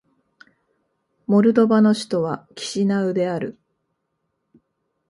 [1.27, 3.59] モルドバの首都はキシナウである